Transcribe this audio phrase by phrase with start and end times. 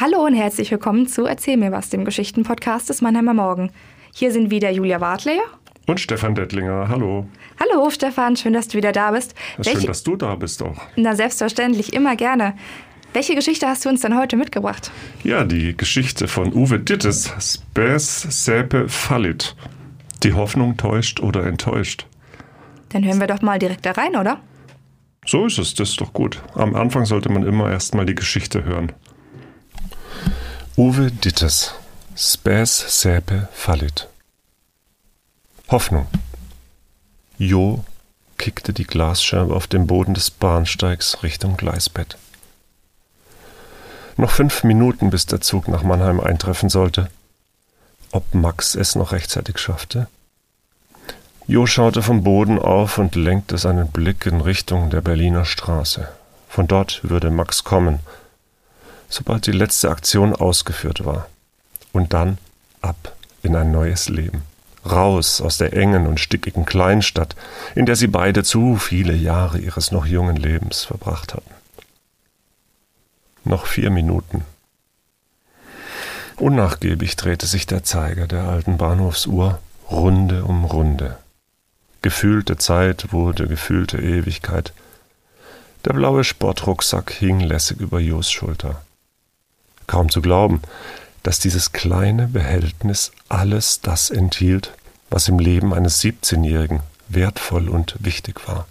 [0.00, 3.70] Hallo und herzlich willkommen zu Erzähl mir was, dem Geschichtenpodcast des Mannheimer Morgen.
[4.14, 5.42] Hier sind wieder Julia Wartleyer.
[5.86, 7.28] Und Stefan Dettlinger, hallo.
[7.60, 9.34] Hallo Stefan, schön, dass du wieder da bist.
[9.58, 10.80] Ja, schön, dass du da bist auch.
[10.96, 12.54] Na, selbstverständlich, immer gerne.
[13.12, 14.90] Welche Geschichte hast du uns denn heute mitgebracht?
[15.22, 19.54] Ja, die Geschichte von Uwe Dittes, Spes Säpe Fallit.
[20.22, 22.06] Die Hoffnung täuscht oder enttäuscht.
[22.88, 24.40] Dann hören wir doch mal direkt da rein, oder?
[25.26, 26.42] So ist es, das ist doch gut.
[26.54, 28.92] Am Anfang sollte man immer erstmal die Geschichte hören.
[30.82, 31.74] Uwe Dittes,
[32.16, 34.08] Spes Säpe Fallit.
[35.68, 36.06] Hoffnung.
[37.36, 37.84] Jo
[38.38, 42.16] kickte die Glasscherbe auf dem Boden des Bahnsteigs Richtung Gleisbett.
[44.16, 47.10] Noch fünf Minuten, bis der Zug nach Mannheim eintreffen sollte.
[48.10, 50.06] Ob Max es noch rechtzeitig schaffte?
[51.46, 56.08] Jo schaute vom Boden auf und lenkte seinen Blick in Richtung der Berliner Straße.
[56.48, 57.98] Von dort würde Max kommen,
[59.10, 61.28] sobald die letzte Aktion ausgeführt war.
[61.92, 62.38] Und dann
[62.80, 64.42] ab in ein neues Leben
[64.88, 67.36] raus aus der engen und stickigen Kleinstadt,
[67.74, 71.50] in der sie beide zu viele Jahre ihres noch jungen Lebens verbracht hatten.
[73.44, 74.44] Noch vier Minuten.
[76.36, 79.58] Unnachgiebig drehte sich der Zeiger der alten Bahnhofsuhr
[79.90, 81.18] Runde um Runde.
[82.02, 84.72] Gefühlte Zeit wurde gefühlte Ewigkeit.
[85.84, 88.82] Der blaue Sportrucksack hing lässig über Jos Schulter.
[89.90, 90.62] Kaum zu glauben,
[91.24, 94.72] dass dieses kleine Behältnis alles das enthielt,
[95.10, 98.68] was im Leben eines 17-Jährigen wertvoll und wichtig war.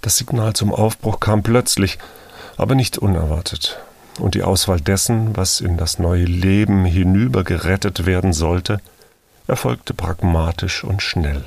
[0.00, 1.98] Das Signal zum Aufbruch kam plötzlich,
[2.56, 3.80] aber nicht unerwartet,
[4.20, 8.80] und die Auswahl dessen, was in das neue Leben hinüber gerettet werden sollte,
[9.48, 11.44] erfolgte pragmatisch und schnell.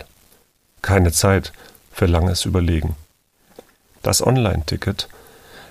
[0.82, 1.54] Keine Zeit
[1.94, 2.98] für langes Überlegen.
[4.02, 5.08] Das Online-Ticket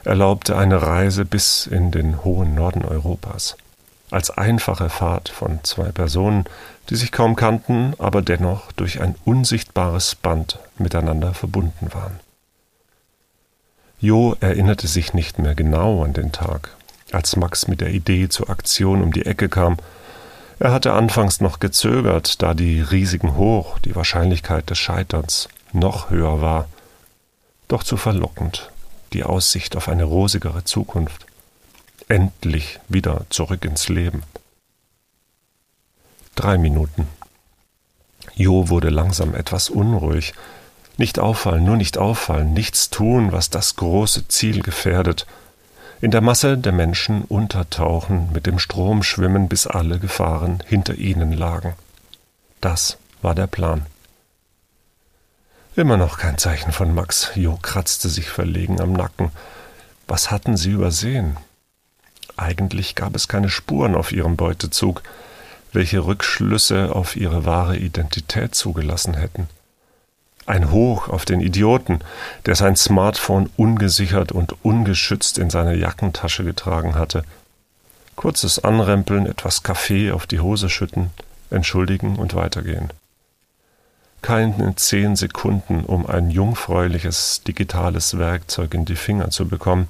[0.05, 3.57] erlaubte eine Reise bis in den hohen Norden Europas.
[4.11, 6.45] Als einfache Fahrt von zwei Personen,
[6.89, 12.19] die sich kaum kannten, aber dennoch durch ein unsichtbares Band miteinander verbunden waren.
[14.01, 16.71] Jo erinnerte sich nicht mehr genau an den Tag,
[17.13, 19.77] als Max mit der Idee zur Aktion um die Ecke kam.
[20.59, 26.41] Er hatte anfangs noch gezögert, da die Risiken hoch, die Wahrscheinlichkeit des Scheiterns noch höher
[26.41, 26.67] war.
[27.69, 28.71] Doch zu verlockend
[29.13, 31.27] die Aussicht auf eine rosigere Zukunft.
[32.09, 34.23] Endlich wieder zurück ins Leben.
[36.35, 37.07] Drei Minuten.
[38.35, 40.35] Jo wurde langsam etwas unruhig.
[40.97, 45.27] Nicht auffallen, nur nicht auffallen, nichts tun, was das große Ziel gefährdet.
[46.01, 51.33] In der Masse der Menschen untertauchen, mit dem Strom schwimmen, bis alle Gefahren hinter ihnen
[51.33, 51.75] lagen.
[52.61, 53.87] Das war der Plan.
[55.81, 57.31] Immer noch kein Zeichen von Max.
[57.37, 59.31] Jo kratzte sich verlegen am Nacken.
[60.07, 61.39] Was hatten sie übersehen?
[62.37, 65.03] Eigentlich gab es keine Spuren auf ihrem Beutezug,
[65.73, 69.49] welche Rückschlüsse auf ihre wahre Identität zugelassen hätten.
[70.45, 72.01] Ein Hoch auf den Idioten,
[72.45, 77.25] der sein Smartphone ungesichert und ungeschützt in seine Jackentasche getragen hatte.
[78.17, 81.09] Kurzes Anrempeln, etwas Kaffee auf die Hose schütten,
[81.49, 82.93] entschuldigen und weitergehen
[84.23, 89.89] keine zehn Sekunden, um ein jungfräuliches digitales Werkzeug in die Finger zu bekommen,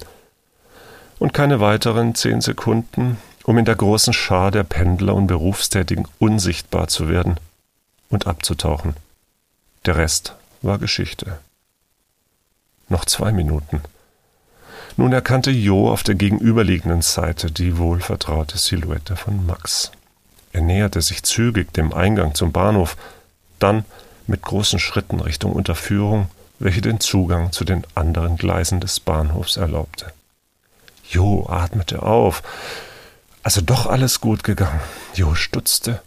[1.19, 6.89] und keine weiteren zehn Sekunden, um in der großen Schar der Pendler und Berufstätigen unsichtbar
[6.89, 7.39] zu werden
[8.09, 8.95] und abzutauchen.
[9.85, 11.39] Der Rest war Geschichte.
[12.89, 13.81] Noch zwei Minuten.
[14.97, 19.93] Nun erkannte Jo auf der gegenüberliegenden Seite die wohlvertraute Silhouette von Max.
[20.53, 22.97] Er näherte sich zügig dem Eingang zum Bahnhof,
[23.59, 23.85] dann
[24.31, 30.13] mit großen Schritten Richtung Unterführung, welche den Zugang zu den anderen Gleisen des Bahnhofs erlaubte.
[31.09, 32.43] Jo atmete auf.
[33.43, 34.81] Also doch alles gut gegangen.
[35.15, 36.01] Jo stutzte.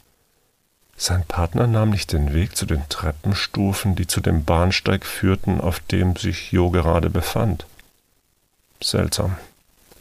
[0.95, 5.79] Sein Partner nahm nicht den Weg zu den Treppenstufen, die zu dem Bahnsteig führten, auf
[5.79, 7.65] dem sich Jo gerade befand.
[8.81, 9.35] Seltsam.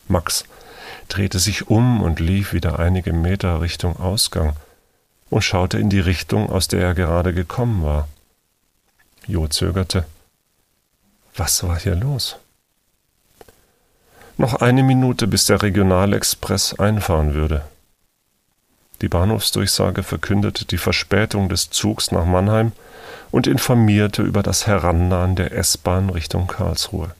[0.07, 0.45] Max
[1.09, 4.55] drehte sich um und lief wieder einige Meter Richtung Ausgang
[5.31, 8.07] und schaute in die Richtung, aus der er gerade gekommen war.
[9.27, 10.05] Jo zögerte.
[11.37, 12.37] Was war hier los?
[14.37, 17.63] Noch eine Minute, bis der Regionalexpress einfahren würde.
[19.01, 22.73] Die Bahnhofsdurchsage verkündete die Verspätung des Zugs nach Mannheim
[23.31, 27.15] und informierte über das Herannahen der S-Bahn Richtung Karlsruhe.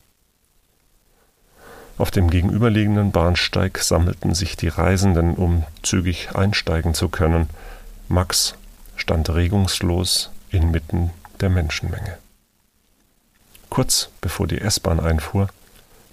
[1.99, 7.49] Auf dem gegenüberliegenden Bahnsteig sammelten sich die Reisenden, um zügig einsteigen zu können.
[8.09, 8.55] Max
[8.97, 11.11] stand regungslos inmitten
[11.43, 12.19] der Menschenmenge.
[13.69, 15.49] Kurz bevor die S-Bahn einfuhr,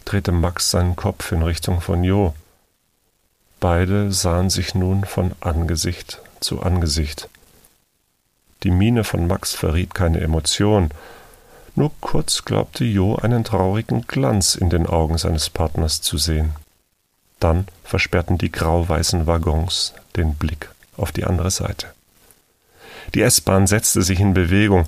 [0.05, 2.33] drehte Max seinen Kopf in Richtung von Jo.
[3.59, 7.29] Beide sahen sich nun von Angesicht zu Angesicht.
[8.63, 10.89] Die Miene von Max verriet keine Emotion,
[11.75, 16.55] nur kurz glaubte Jo einen traurigen Glanz in den Augen seines Partners zu sehen.
[17.39, 21.87] Dann versperrten die grau-weißen Waggons den Blick auf die andere Seite.
[23.13, 24.87] Die S-Bahn setzte sich in Bewegung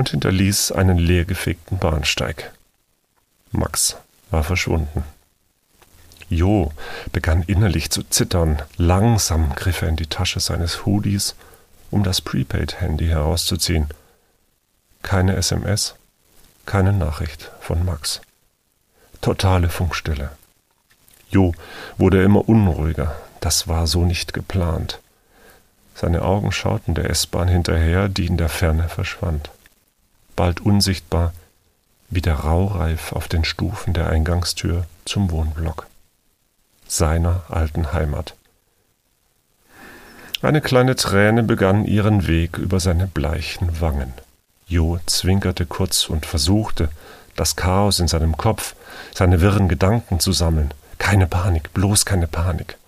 [0.00, 2.52] und hinterließ einen leergefegten Bahnsteig.
[3.52, 3.98] Max
[4.30, 5.04] war verschwunden.
[6.30, 6.72] Jo
[7.12, 8.62] begann innerlich zu zittern.
[8.78, 11.34] Langsam griff er in die Tasche seines Hoodies,
[11.90, 13.88] um das Prepaid-Handy herauszuziehen.
[15.02, 15.96] Keine SMS,
[16.64, 18.22] keine Nachricht von Max.
[19.20, 20.30] Totale Funkstille.
[21.28, 21.52] Jo
[21.98, 23.16] wurde immer unruhiger.
[23.40, 24.98] Das war so nicht geplant.
[25.94, 29.50] Seine Augen schauten der S-Bahn hinterher, die in der Ferne verschwand.
[30.40, 31.34] Bald unsichtbar,
[32.08, 35.86] wie der Raureif auf den Stufen der Eingangstür zum Wohnblock
[36.88, 38.34] seiner alten Heimat.
[40.40, 44.14] Eine kleine Träne begann ihren Weg über seine bleichen Wangen.
[44.66, 46.88] Jo zwinkerte kurz und versuchte,
[47.36, 48.74] das Chaos in seinem Kopf,
[49.12, 50.72] seine wirren Gedanken zu sammeln.
[50.96, 52.78] Keine Panik, bloß keine Panik.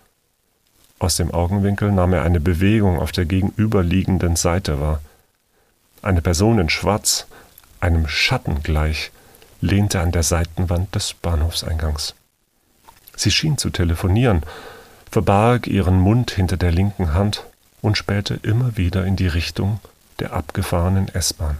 [0.98, 5.02] Aus dem Augenwinkel nahm er eine Bewegung auf der gegenüberliegenden Seite wahr.
[6.00, 7.26] Eine Person in Schwarz,
[7.82, 9.10] einem Schatten gleich,
[9.60, 12.14] lehnte an der Seitenwand des Bahnhofseingangs.
[13.16, 14.42] Sie schien zu telefonieren,
[15.10, 17.44] verbarg ihren Mund hinter der linken Hand
[17.80, 19.80] und spähte immer wieder in die Richtung
[20.20, 21.58] der abgefahrenen S-Bahn.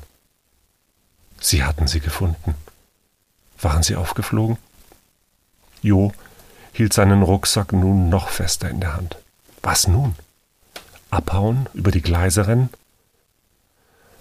[1.41, 2.55] Sie hatten sie gefunden.
[3.61, 4.59] Waren sie aufgeflogen?
[5.83, 6.13] Jo
[6.73, 9.17] hielt seinen Rucksack nun noch fester in der Hand.
[9.63, 10.15] Was nun?
[11.11, 12.71] Abhauen, über die Gleise rennen?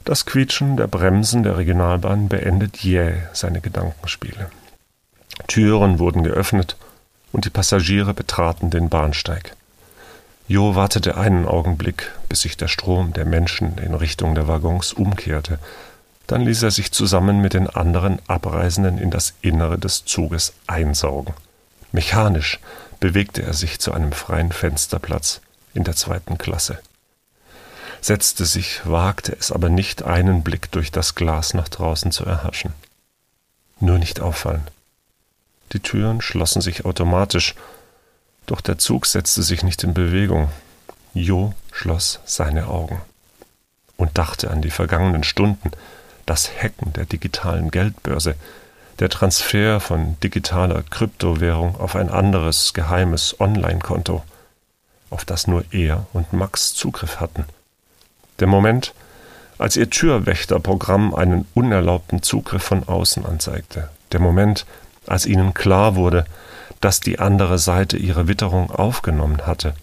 [0.03, 4.50] Das Quietschen der Bremsen der Regionalbahn beendet jäh seine Gedankenspiele.
[5.48, 6.75] Türen wurden geöffnet
[7.31, 9.56] und die Passagiere betraten den Bahnsteig.
[10.48, 15.59] Jo wartete einen Augenblick, bis sich der Strom der Menschen in Richtung der Waggons umkehrte.
[16.25, 21.33] Dann ließ er sich zusammen mit den anderen Abreisenden in das Innere des Zuges einsaugen.
[21.92, 22.59] Mechanisch
[23.00, 25.42] bewegte er sich zu einem freien Fensterplatz
[25.74, 26.80] in der zweiten Klasse,
[28.01, 32.74] setzte sich, wagte es aber nicht, einen Blick durch das Glas nach draußen zu erhaschen.
[33.80, 34.68] Nur nicht auffallen.
[35.71, 37.56] Die Türen schlossen sich automatisch,
[38.48, 40.50] doch der Zug setzte sich nicht in Bewegung.
[41.13, 43.01] Jo schloss seine Augen
[43.98, 45.71] und dachte an die vergangenen Stunden,
[46.25, 48.36] das Hacken der digitalen Geldbörse,
[49.00, 54.24] der Transfer von digitaler Kryptowährung auf ein anderes geheimes Online-Konto,
[55.09, 57.45] auf das nur er und Max Zugriff hatten.
[58.41, 58.93] Der Moment,
[59.59, 63.89] als ihr Türwächterprogramm einen unerlaubten Zugriff von außen anzeigte.
[64.11, 64.65] Der Moment,
[65.05, 66.25] als ihnen klar wurde,
[66.79, 69.75] dass die andere Seite ihre Witterung aufgenommen hatte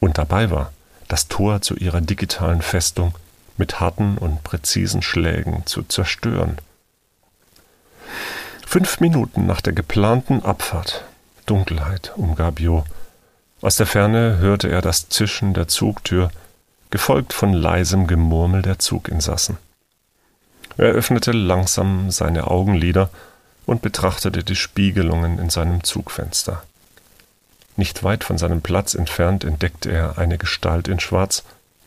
[0.00, 0.72] und dabei war,
[1.06, 3.14] das Tor zu ihrer digitalen Festung
[3.56, 6.58] mit harten und präzisen Schlägen zu zerstören.
[8.66, 11.04] Fünf Minuten nach der geplanten Abfahrt,
[11.46, 12.84] Dunkelheit umgab Jo.
[13.60, 16.30] Aus der Ferne hörte er das Zischen der Zugtür,
[16.90, 19.58] gefolgt von leisem Gemurmel der Zuginsassen.
[20.76, 23.10] Er öffnete langsam seine Augenlider
[23.66, 26.62] und betrachtete die Spiegelungen in seinem Zugfenster.
[27.76, 31.44] Nicht weit von seinem Platz entfernt entdeckte er eine Gestalt in Schwarz,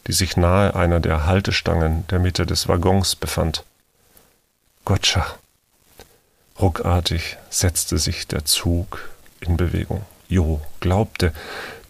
[0.08, 3.64] die sich nahe einer der Haltestangen der Mitte des Waggons befand.
[4.86, 5.26] Gotcha!
[6.60, 10.06] Ruckartig setzte sich der Zug in Bewegung.
[10.32, 11.34] Jo glaubte,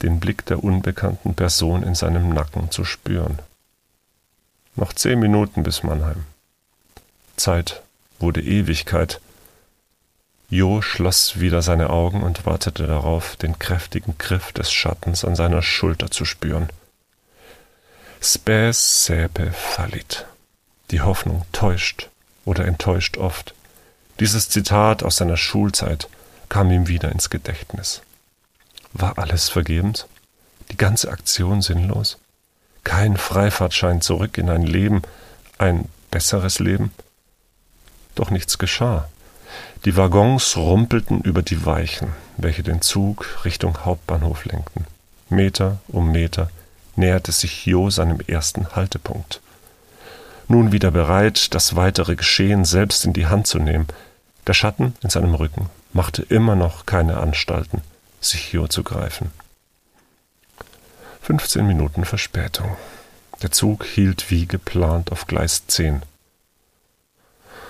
[0.02, 3.38] den Blick der unbekannten Person in seinem Nacken zu spüren.
[4.76, 6.26] Noch zehn Minuten bis Mannheim.
[7.38, 7.84] Zeit
[8.20, 9.22] wurde Ewigkeit,
[10.50, 15.62] Jo schloss wieder seine Augen und wartete darauf, den kräftigen Griff des Schattens an seiner
[15.62, 16.68] Schulter zu spüren.
[18.22, 20.26] Spes saepe fallit.
[20.90, 22.10] Die Hoffnung täuscht
[22.44, 23.54] oder enttäuscht oft.
[24.20, 26.10] Dieses Zitat aus seiner Schulzeit
[26.50, 28.02] kam ihm wieder ins Gedächtnis.
[28.94, 30.06] War alles vergebens?
[30.72, 32.18] Die ganze Aktion sinnlos?
[32.84, 35.02] Kein Freifahrtschein zurück in ein Leben,
[35.58, 36.92] ein besseres Leben?
[38.16, 39.08] Doch nichts geschah.
[39.86, 44.86] Die Waggons rumpelten über die Weichen, welche den Zug Richtung Hauptbahnhof lenkten.
[45.30, 46.50] Meter um Meter
[46.96, 49.42] näherte sich Jo seinem ersten Haltepunkt.
[50.48, 53.88] Nun wieder bereit, das weitere Geschehen selbst in die Hand zu nehmen,
[54.48, 57.82] der Schatten in seinem Rücken machte immer noch keine Anstalten,
[58.22, 59.32] sich Jo zu greifen.
[61.22, 62.78] Fünfzehn Minuten Verspätung.
[63.42, 66.04] Der Zug hielt wie geplant auf Gleis 10.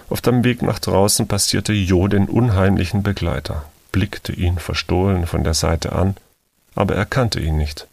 [0.10, 5.54] Auf dem Weg nach draußen passierte Jo den unheimlichen Begleiter, blickte ihn verstohlen von der
[5.54, 6.16] Seite an
[6.76, 7.88] aber er kannte ihn nicht.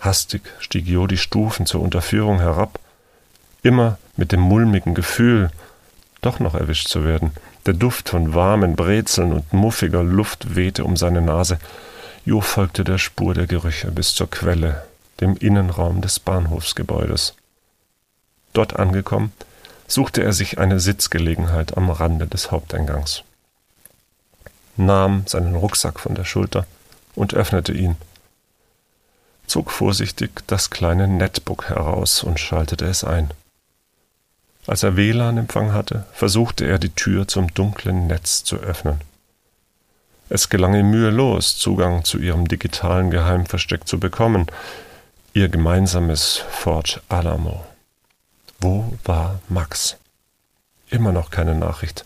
[0.00, 2.78] Hastig stieg Jo die Stufen zur Unterführung herab,
[3.62, 5.50] immer mit dem mulmigen Gefühl,
[6.20, 7.32] doch noch erwischt zu werden.
[7.68, 11.58] Der Duft von warmen Brezeln und muffiger Luft wehte um seine Nase.
[12.24, 14.86] Jo folgte der Spur der Gerüche bis zur Quelle,
[15.20, 17.34] dem Innenraum des Bahnhofsgebäudes.
[18.54, 19.34] Dort angekommen,
[19.86, 23.22] suchte er sich eine Sitzgelegenheit am Rande des Haupteingangs,
[24.78, 26.64] nahm seinen Rucksack von der Schulter
[27.14, 27.96] und öffnete ihn,
[29.46, 33.28] zog vorsichtig das kleine Netbook heraus und schaltete es ein.
[34.68, 39.00] Als er WLAN-Empfang hatte, versuchte er die Tür zum dunklen Netz zu öffnen.
[40.28, 44.46] Es gelang ihm mühelos, Zugang zu ihrem digitalen Geheimversteck zu bekommen,
[45.32, 47.64] ihr gemeinsames Fort Alamo.
[48.60, 49.96] Wo war Max?
[50.90, 52.04] Immer noch keine Nachricht.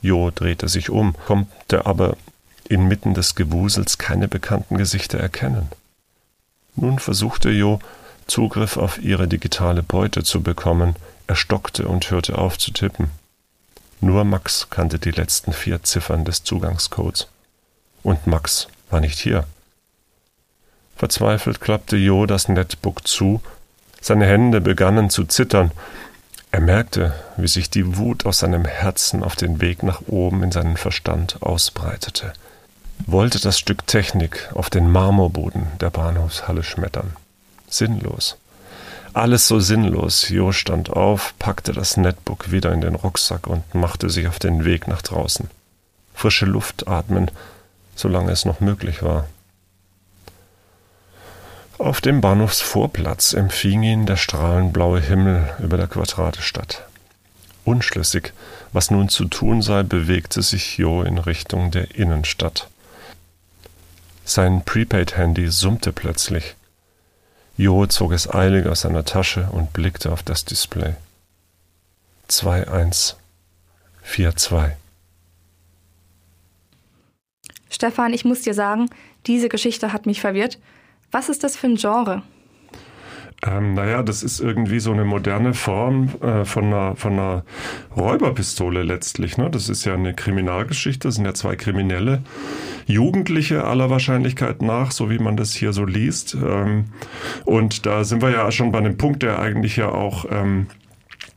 [0.00, 2.16] Jo drehte sich um, konnte aber
[2.70, 5.68] inmitten des Gewusels keine bekannten Gesichter erkennen.
[6.74, 7.80] Nun versuchte Jo,
[8.26, 13.10] Zugriff auf ihre digitale Beute zu bekommen, er stockte und hörte auf zu tippen.
[14.00, 17.28] Nur Max kannte die letzten vier Ziffern des Zugangscodes.
[18.02, 19.46] Und Max war nicht hier.
[20.96, 23.40] Verzweifelt klappte Jo das Netbook zu,
[24.00, 25.70] seine Hände begannen zu zittern.
[26.50, 30.52] Er merkte, wie sich die Wut aus seinem Herzen auf den Weg nach oben in
[30.52, 32.32] seinen Verstand ausbreitete,
[33.06, 37.16] wollte das Stück Technik auf den Marmorboden der Bahnhofshalle schmettern.
[37.68, 38.36] Sinnlos.
[39.14, 40.28] Alles so sinnlos.
[40.28, 44.64] Jo stand auf, packte das Netbook wieder in den Rucksack und machte sich auf den
[44.64, 45.48] Weg nach draußen.
[46.14, 47.30] Frische Luft atmen,
[47.94, 49.28] solange es noch möglich war.
[51.78, 56.84] Auf dem Bahnhofsvorplatz empfing ihn der strahlenblaue Himmel über der Quadratestadt.
[57.64, 58.32] Unschlüssig,
[58.72, 62.68] was nun zu tun sei, bewegte sich Jo in Richtung der Innenstadt.
[64.24, 66.56] Sein Prepaid-Handy summte plötzlich.
[67.56, 70.94] Jo zog es eilig aus seiner Tasche und blickte auf das Display.
[72.28, 74.72] 2142.
[77.70, 78.90] Stefan, ich muss dir sagen,
[79.26, 80.58] diese Geschichte hat mich verwirrt.
[81.12, 82.24] Was ist das für ein Genre?
[83.46, 87.44] Ähm, naja, das ist irgendwie so eine moderne Form äh, von, einer, von einer
[87.96, 89.36] Räuberpistole letztlich.
[89.36, 89.50] Ne?
[89.50, 92.22] Das ist ja eine Kriminalgeschichte, das sind ja zwei Kriminelle,
[92.86, 96.34] Jugendliche aller Wahrscheinlichkeit nach, so wie man das hier so liest.
[96.34, 96.86] Ähm,
[97.44, 100.66] und da sind wir ja schon bei einem Punkt, der eigentlich ja auch ähm,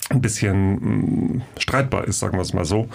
[0.09, 2.87] ein bisschen mh, mm, streitbar ist, sagen wir es mal so.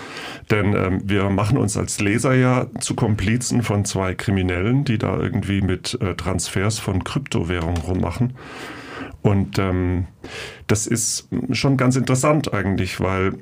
[0.50, 5.18] Denn ähm, wir machen uns als Leser ja zu Komplizen von zwei Kriminellen, die da
[5.18, 8.32] irgendwie mit äh, Transfers von Kryptowährungen rummachen.
[9.22, 10.06] Und ähm,
[10.66, 13.34] das ist schon ganz interessant eigentlich, weil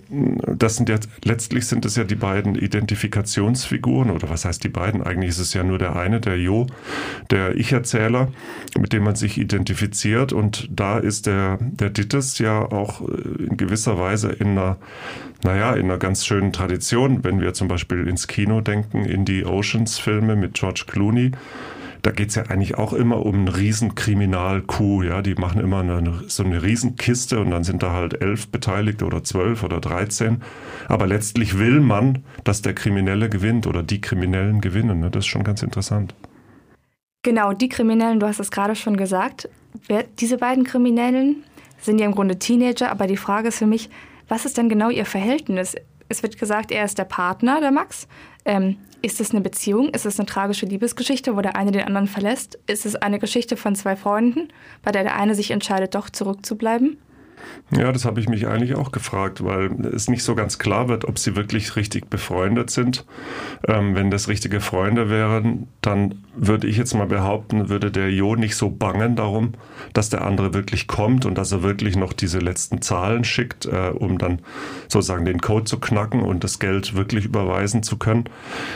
[0.46, 5.02] das sind jetzt letztlich sind es ja die beiden Identifikationsfiguren oder was heißt die beiden?
[5.02, 6.66] Eigentlich ist es ja nur der eine, der Jo,
[7.30, 8.28] der Ich-Erzähler,
[8.78, 10.34] mit dem man sich identifiziert.
[10.34, 14.76] Und da ist der der Dittes ja auch äh, in gewisser Weise in einer
[15.42, 19.46] naja, in einer ganz schönen Tradition, wenn wir zum Beispiel ins Kino denken, in die
[19.46, 21.32] Oceans-Filme mit George Clooney
[22.02, 25.80] da geht es ja eigentlich auch immer um einen riesen Kriminal-Coup, ja, die machen immer
[25.80, 30.42] eine, so eine Riesenkiste und dann sind da halt elf Beteiligte oder zwölf oder dreizehn.
[30.88, 35.00] Aber letztlich will man, dass der Kriminelle gewinnt oder die Kriminellen gewinnen.
[35.00, 35.10] Ne?
[35.10, 36.14] Das ist schon ganz interessant.
[37.22, 39.48] Genau, die Kriminellen, du hast es gerade schon gesagt.
[40.18, 41.44] Diese beiden Kriminellen
[41.78, 43.90] sind ja im Grunde Teenager, aber die Frage ist für mich,
[44.28, 45.76] was ist denn genau ihr Verhältnis?
[46.08, 48.08] Es wird gesagt, er ist der Partner, der Max.
[48.44, 49.88] Ähm, ist es eine Beziehung?
[49.90, 52.58] Ist es eine tragische Liebesgeschichte, wo der eine den anderen verlässt?
[52.66, 54.48] Ist es eine Geschichte von zwei Freunden,
[54.82, 56.98] bei der der eine sich entscheidet, doch zurückzubleiben?
[57.72, 61.04] Ja, das habe ich mich eigentlich auch gefragt, weil es nicht so ganz klar wird,
[61.04, 63.06] ob sie wirklich richtig befreundet sind.
[63.68, 68.34] Ähm, wenn das richtige Freunde wären, dann würde ich jetzt mal behaupten, würde der Jo
[68.34, 69.54] nicht so bangen darum,
[69.92, 73.90] dass der andere wirklich kommt und dass er wirklich noch diese letzten Zahlen schickt, äh,
[73.94, 74.40] um dann
[74.88, 78.24] sozusagen den Code zu knacken und das Geld wirklich überweisen zu können.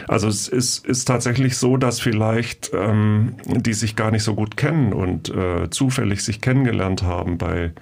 [0.07, 4.57] Also es ist, ist tatsächlich so, dass vielleicht ähm, die sich gar nicht so gut
[4.57, 7.73] kennen und äh, zufällig sich kennengelernt haben bei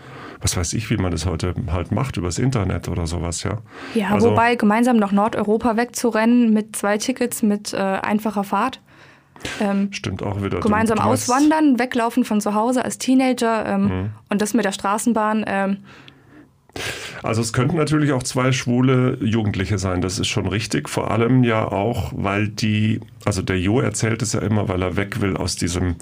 [0.43, 3.59] was weiß ich, wie man das heute halt macht, übers Internet oder sowas, ja.
[3.95, 8.81] Ja, also, wobei gemeinsam nach Nordeuropa wegzurennen mit zwei Tickets, mit äh, einfacher Fahrt.
[9.61, 10.61] Ähm, Stimmt auch wieder.
[10.61, 14.11] Gemeinsam auswandern, weglaufen von zu Hause als Teenager ähm, mhm.
[14.29, 15.45] und das mit der Straßenbahn.
[15.47, 15.79] Ähm,
[17.23, 20.89] also es könnten natürlich auch zwei schwule Jugendliche sein, das ist schon richtig.
[20.89, 24.97] Vor allem ja auch, weil die, also der Jo erzählt es ja immer, weil er
[24.97, 25.97] weg will aus diesem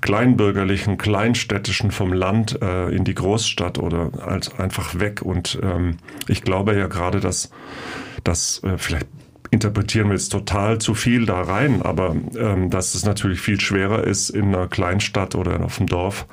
[0.00, 5.22] kleinbürgerlichen, kleinstädtischen vom Land äh, in die Großstadt oder als einfach weg.
[5.22, 5.96] Und ähm,
[6.28, 7.50] ich glaube ja gerade, dass,
[8.24, 9.06] dass äh, vielleicht
[9.50, 14.04] interpretieren wir jetzt total zu viel da rein, aber ähm, dass es natürlich viel schwerer
[14.04, 16.26] ist, in einer Kleinstadt oder auf dem Dorf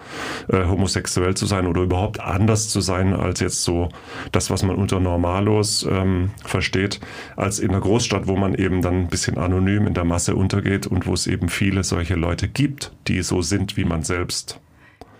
[0.50, 3.90] äh, homosexuell zu sein oder überhaupt anders zu sein als jetzt so
[4.32, 7.00] das, was man unter Normalos ähm, versteht,
[7.36, 10.86] als in einer Großstadt, wo man eben dann ein bisschen anonym in der Masse untergeht
[10.86, 14.60] und wo es eben viele solche Leute gibt, die so sind wie man selbst.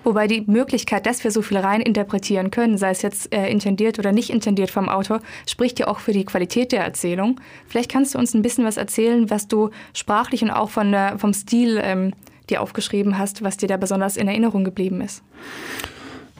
[0.08, 4.00] Wobei die Möglichkeit, dass wir so viel rein interpretieren können, sei es jetzt äh, intendiert
[4.00, 7.42] oder nicht intendiert vom Autor, spricht ja auch für die Qualität der Erzählung.
[7.68, 11.20] Vielleicht kannst du uns ein bisschen was erzählen, was du sprachlich und auch von der,
[11.20, 12.14] vom Stil ähm,
[12.50, 15.24] dir aufgeschrieben hast, was dir da besonders in Erinnerung geblieben ist.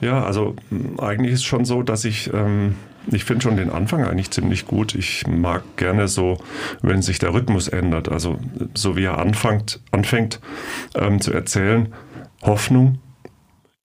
[0.00, 0.56] Ja, also
[0.96, 2.74] eigentlich ist es schon so, dass ich ähm,
[3.12, 4.94] ich finde schon den Anfang eigentlich ziemlich gut.
[4.94, 6.38] Ich mag gerne so,
[6.80, 8.08] wenn sich der Rhythmus ändert.
[8.08, 8.38] Also
[8.72, 10.40] so wie er anfängt, anfängt
[10.94, 11.92] ähm, zu erzählen,
[12.42, 12.98] Hoffnung,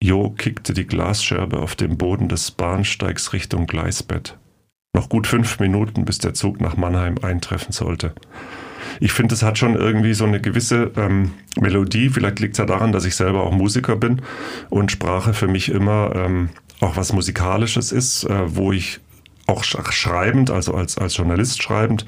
[0.03, 4.37] Jo kickte die Glasscherbe auf dem Boden des Bahnsteigs Richtung Gleisbett.
[4.93, 8.13] Noch gut fünf Minuten, bis der Zug nach Mannheim eintreffen sollte.
[8.99, 12.09] Ich finde, es hat schon irgendwie so eine gewisse ähm, Melodie.
[12.09, 14.21] Vielleicht liegt es ja daran, dass ich selber auch Musiker bin
[14.69, 16.49] und Sprache für mich immer ähm,
[16.81, 18.99] auch was Musikalisches ist, äh, wo ich
[19.47, 22.05] auch schreibend, also als, als Journalist schreibend,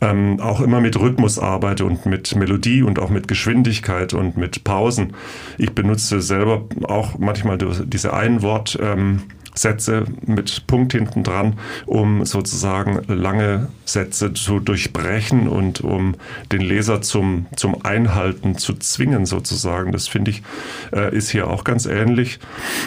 [0.00, 4.64] ähm, auch immer mit Rhythmus arbeite und mit Melodie und auch mit Geschwindigkeit und mit
[4.64, 5.14] Pausen.
[5.58, 8.78] Ich benutze selber auch manchmal diese Einwort.
[8.80, 9.22] Ähm,
[9.54, 16.16] Sätze mit Punkt hinten dran, um sozusagen lange Sätze zu durchbrechen und um
[16.50, 19.92] den Leser zum, zum Einhalten zu zwingen sozusagen.
[19.92, 20.42] Das finde ich,
[20.92, 22.40] äh, ist hier auch ganz ähnlich.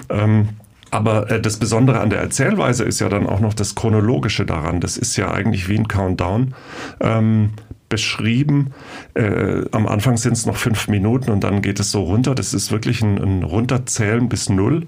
[0.09, 0.49] Ähm,
[0.91, 4.79] aber äh, das Besondere an der Erzählweise ist ja dann auch noch das Chronologische daran.
[4.79, 6.53] Das ist ja eigentlich wie ein Countdown.
[6.99, 7.51] Ähm,
[7.89, 8.73] beschrieben.
[9.13, 12.35] Äh, am Anfang sind es noch fünf Minuten und dann geht es so runter.
[12.35, 14.87] Das ist wirklich ein, ein Runterzählen bis null,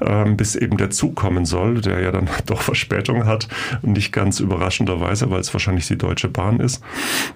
[0.00, 3.48] ähm, bis eben der Zug kommen soll, der ja dann doch Verspätung hat.
[3.82, 6.82] Nicht ganz überraschenderweise, weil es wahrscheinlich die Deutsche Bahn ist.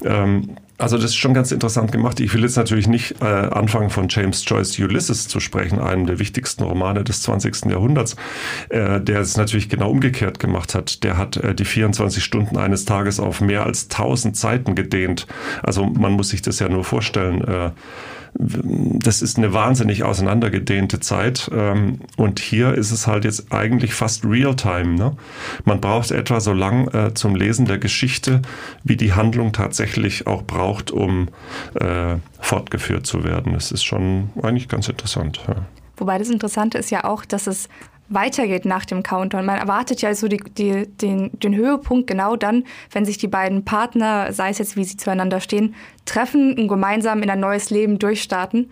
[0.05, 0.50] Ähm,
[0.81, 2.21] also das ist schon ganz interessant gemacht.
[2.21, 6.19] Ich will jetzt natürlich nicht äh, anfangen von James Joyce Ulysses zu sprechen, einem der
[6.19, 7.67] wichtigsten Romane des 20.
[7.67, 8.17] Jahrhunderts,
[8.71, 11.04] äh, der es natürlich genau umgekehrt gemacht hat.
[11.04, 15.26] Der hat äh, die 24 Stunden eines Tages auf mehr als 1000 Seiten gedehnt.
[15.63, 17.43] Also man muss sich das ja nur vorstellen.
[17.45, 17.71] Äh,
[18.34, 21.50] das ist eine wahnsinnig auseinandergedehnte Zeit.
[21.52, 24.95] Ähm, und hier ist es halt jetzt eigentlich fast Realtime.
[24.95, 25.16] Ne?
[25.64, 28.43] Man braucht etwa so lang äh, zum Lesen der Geschichte,
[28.84, 31.28] wie die Handlung tatsächlich auch braucht, um
[31.75, 33.52] äh, fortgeführt zu werden.
[33.52, 35.40] Das ist schon eigentlich ganz interessant.
[35.49, 35.56] Ja.
[35.97, 37.69] Wobei das Interessante ist ja auch, dass es
[38.11, 39.47] weitergeht nach dem Countdown.
[39.47, 43.65] Man erwartet ja so die, die, den, den Höhepunkt genau dann, wenn sich die beiden
[43.65, 47.99] Partner, sei es jetzt wie sie zueinander stehen, treffen und gemeinsam in ein neues Leben
[47.99, 48.71] durchstarten.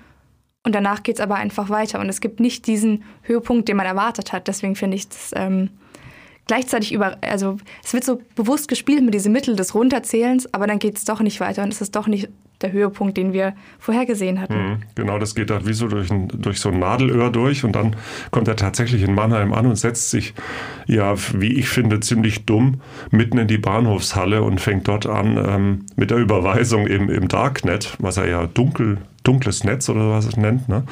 [0.67, 2.01] Und danach geht es aber einfach weiter.
[2.01, 4.49] Und es gibt nicht diesen Höhepunkt, den man erwartet hat.
[4.49, 5.71] Deswegen finde ich das ähm,
[6.49, 10.81] gleichzeitig über, also es wird so bewusst gespielt mit diesem Mittel des Runterzählens, aber dann
[10.81, 12.29] geht es doch nicht weiter und es ist doch nicht
[12.61, 14.55] der Höhepunkt, den wir vorhergesehen hatten.
[14.55, 17.73] Mhm, genau, das geht da wie so durch, ein, durch so ein Nadelöhr durch und
[17.73, 17.95] dann
[18.33, 20.35] kommt er tatsächlich in Mannheim an und setzt sich,
[20.87, 22.81] ja, wie ich finde, ziemlich dumm
[23.11, 27.95] mitten in die Bahnhofshalle und fängt dort an ähm, mit der Überweisung im, im Darknet,
[28.01, 30.69] was er ja dunkel dunkles Netz oder was es nennt.
[30.69, 30.85] Ne?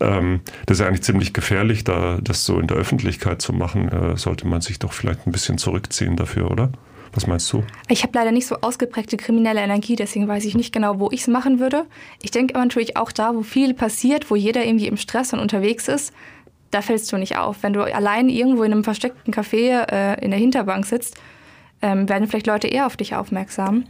[0.00, 3.88] Ähm, das ist ja eigentlich ziemlich gefährlich, da das so in der Öffentlichkeit zu machen.
[3.88, 6.70] Äh, sollte man sich doch vielleicht ein bisschen zurückziehen dafür, oder?
[7.12, 7.62] Was meinst du?
[7.88, 11.20] Ich habe leider nicht so ausgeprägte kriminelle Energie, deswegen weiß ich nicht genau, wo ich
[11.20, 11.84] es machen würde.
[12.22, 15.38] Ich denke aber natürlich auch da, wo viel passiert, wo jeder irgendwie im Stress und
[15.38, 16.12] unterwegs ist,
[16.72, 17.62] da fällst du nicht auf.
[17.62, 21.16] Wenn du allein irgendwo in einem versteckten Café äh, in der Hinterbank sitzt,
[21.82, 23.84] ähm, werden vielleicht Leute eher auf dich aufmerksam.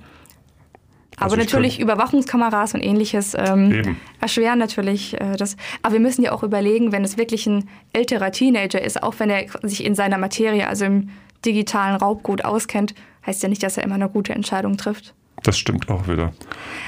[1.16, 5.56] Aber also natürlich Überwachungskameras und ähnliches ähm, erschweren natürlich äh, das.
[5.82, 9.30] Aber wir müssen ja auch überlegen, wenn es wirklich ein älterer Teenager ist, auch wenn
[9.30, 11.10] er sich in seiner Materie, also im
[11.44, 12.94] digitalen Raubgut auskennt,
[13.26, 15.14] heißt ja nicht, dass er immer eine gute Entscheidung trifft.
[15.42, 16.32] Das stimmt auch wieder.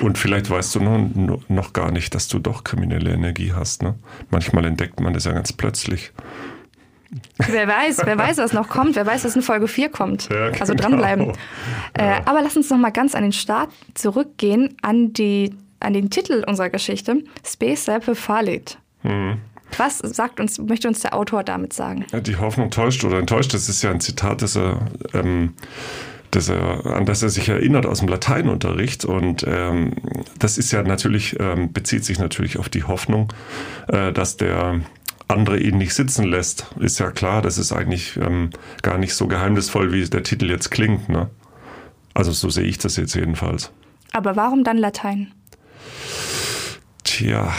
[0.00, 3.82] Und vielleicht weißt du noch, noch gar nicht, dass du doch kriminelle Energie hast.
[3.82, 3.96] Ne?
[4.30, 6.12] Manchmal entdeckt man das ja ganz plötzlich.
[7.38, 10.28] Wer weiß, wer weiß, was noch kommt, wer weiß, was in Folge 4 kommt.
[10.28, 10.88] Ja, also genau.
[10.88, 11.32] dranbleiben.
[11.96, 12.18] Ja.
[12.18, 16.10] Äh, aber lass uns noch mal ganz an den Start zurückgehen, an, die, an den
[16.10, 18.78] Titel unserer Geschichte, Space Seppe Falit.
[19.02, 19.38] Mhm.
[19.78, 22.06] Was sagt uns, möchte uns der Autor damit sagen?
[22.12, 24.80] Die Hoffnung täuscht oder enttäuscht, das ist ja ein Zitat, das er,
[25.12, 25.54] ähm,
[26.30, 29.04] das er, an das er sich erinnert aus dem Lateinunterricht.
[29.04, 29.94] Und ähm,
[30.38, 33.32] das ist ja natürlich, ähm, bezieht sich natürlich auf die Hoffnung,
[33.88, 34.80] äh, dass der
[35.28, 36.66] andere ihn nicht sitzen lässt.
[36.78, 38.50] Ist ja klar, das ist eigentlich ähm,
[38.82, 41.08] gar nicht so geheimnisvoll, wie der Titel jetzt klingt.
[41.08, 41.28] Ne?
[42.14, 43.72] Also so sehe ich das jetzt jedenfalls.
[44.12, 45.32] Aber warum dann Latein?
[47.04, 47.52] Tja,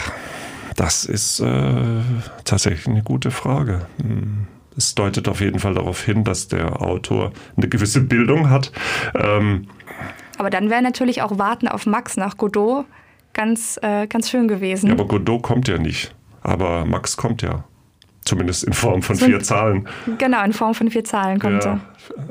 [0.76, 2.00] das ist äh,
[2.44, 3.86] tatsächlich eine gute Frage.
[4.00, 4.46] Hm.
[4.76, 8.70] Es deutet auf jeden Fall darauf hin, dass der Autor eine gewisse Bildung hat.
[9.14, 9.66] Ähm,
[10.38, 12.86] Aber dann wäre natürlich auch Warten auf Max nach Godot
[13.32, 14.86] ganz, äh, ganz schön gewesen.
[14.86, 16.14] Ja, aber Godot kommt ja nicht.
[16.42, 17.64] Aber Max kommt ja.
[18.24, 19.88] Zumindest in Form von so, vier Zahlen.
[20.18, 21.80] Genau, in Form von vier Zahlen kommt ja,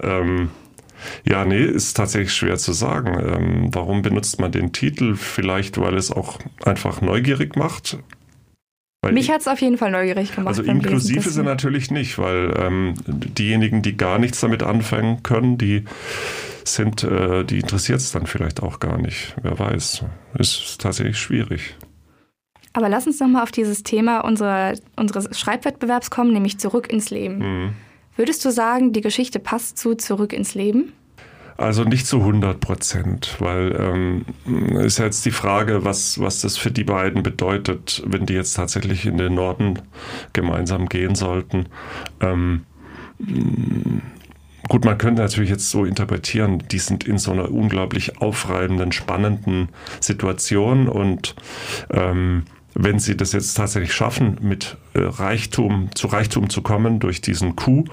[0.02, 0.22] er.
[0.22, 0.50] Ähm,
[1.24, 3.20] ja, nee, ist tatsächlich schwer zu sagen.
[3.20, 5.16] Ähm, warum benutzt man den Titel?
[5.16, 7.98] Vielleicht, weil es auch einfach neugierig macht.
[9.02, 10.48] Weil Mich hat es auf jeden Fall neugierig gemacht.
[10.48, 15.58] Also inklusiv ist er natürlich nicht, weil ähm, diejenigen, die gar nichts damit anfangen können,
[15.58, 15.86] die
[16.64, 19.36] sind, äh, die interessiert es dann vielleicht auch gar nicht.
[19.42, 20.04] Wer weiß.
[20.38, 21.76] Ist tatsächlich schwierig.
[22.74, 27.38] Aber lass uns nochmal auf dieses Thema unserer, unseres Schreibwettbewerbs kommen, nämlich zurück ins Leben.
[27.38, 27.70] Mhm.
[28.16, 30.94] Würdest du sagen, die Geschichte passt zu Zurück ins Leben?
[31.58, 34.26] Also nicht zu 100 Prozent, weil ähm,
[34.78, 38.54] ist ja jetzt die Frage, was, was das für die beiden bedeutet, wenn die jetzt
[38.54, 39.80] tatsächlich in den Norden
[40.34, 41.66] gemeinsam gehen sollten.
[42.22, 42.62] Ähm,
[44.68, 49.70] gut, man könnte natürlich jetzt so interpretieren, die sind in so einer unglaublich aufreibenden, spannenden
[50.00, 51.36] Situation und
[51.90, 52.44] ähm,
[52.80, 57.56] wenn sie das jetzt tatsächlich schaffen, mit äh, Reichtum zu Reichtum zu kommen durch diesen
[57.56, 57.90] Coup,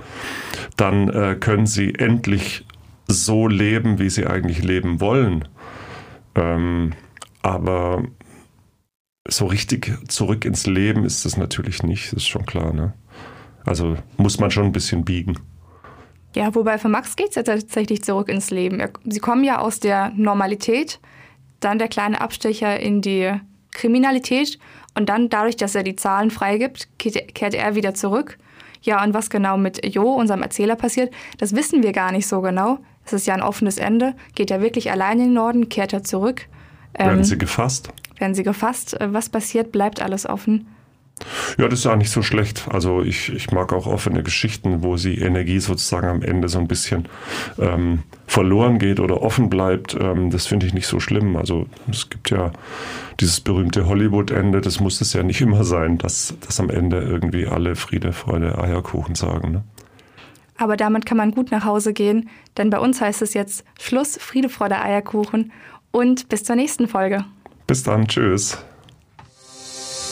[0.76, 2.66] dann äh, können sie endlich
[3.06, 5.48] so leben, wie sie eigentlich leben wollen.
[6.34, 6.92] Ähm,
[7.42, 8.02] aber
[9.26, 12.74] so richtig zurück ins Leben ist das natürlich nicht, das ist schon klar.
[12.74, 12.92] Ne?
[13.64, 15.38] Also muss man schon ein bisschen biegen.
[16.34, 18.82] Ja, wobei für Max geht es ja tatsächlich zurück ins Leben.
[19.04, 21.00] Sie kommen ja aus der Normalität,
[21.60, 23.32] dann der kleine Abstecher in die
[23.74, 24.58] Kriminalität
[24.94, 28.38] und dann dadurch, dass er die Zahlen freigibt, kehrt er wieder zurück.
[28.82, 32.40] Ja, und was genau mit Jo, unserem Erzähler, passiert, das wissen wir gar nicht so
[32.40, 32.78] genau.
[33.04, 34.14] Es ist ja ein offenes Ende.
[34.34, 36.46] Geht er wirklich allein in den Norden, kehrt er zurück?
[36.94, 37.90] Ähm, werden sie gefasst?
[38.18, 38.96] Werden sie gefasst?
[39.00, 40.68] Was passiert, bleibt alles offen.
[41.58, 42.66] Ja, das ist auch nicht so schlecht.
[42.70, 46.66] Also ich, ich mag auch offene Geschichten, wo die Energie sozusagen am Ende so ein
[46.66, 47.08] bisschen
[47.58, 49.96] ähm, verloren geht oder offen bleibt.
[49.98, 51.36] Ähm, das finde ich nicht so schlimm.
[51.36, 52.52] Also es gibt ja
[53.20, 57.46] dieses berühmte Hollywood-Ende, das muss es ja nicht immer sein, dass, dass am Ende irgendwie
[57.46, 59.52] alle Friede, Freude, Eierkuchen sagen.
[59.52, 59.64] Ne?
[60.56, 64.18] Aber damit kann man gut nach Hause gehen, denn bei uns heißt es jetzt Schluss,
[64.20, 65.52] Friede, Freude, Eierkuchen
[65.92, 67.24] und bis zur nächsten Folge.
[67.68, 68.58] Bis dann, tschüss.